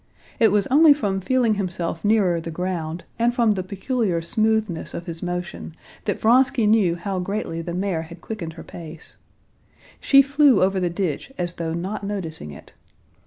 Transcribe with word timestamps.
It 0.39 0.51
was 0.51 0.65
only 0.71 0.95
from 0.95 1.21
feeling 1.21 1.53
himself 1.53 2.03
nearer 2.03 2.41
the 2.41 2.49
ground 2.49 3.03
and 3.19 3.35
from 3.35 3.51
the 3.51 3.61
peculiar 3.61 4.19
smoothness 4.19 4.95
of 4.95 5.05
his 5.05 5.21
motion 5.21 5.75
that 6.05 6.19
Vronsky 6.19 6.65
knew 6.65 6.95
how 6.95 7.19
greatly 7.19 7.61
the 7.61 7.75
mare 7.75 8.01
had 8.01 8.19
quickened 8.19 8.53
her 8.53 8.63
pace. 8.63 9.17
She 9.99 10.23
flew 10.23 10.63
over 10.63 10.79
the 10.79 10.89
ditch 10.89 11.31
as 11.37 11.53
though 11.53 11.73
not 11.75 12.03
noticing 12.03 12.49
it. 12.49 12.73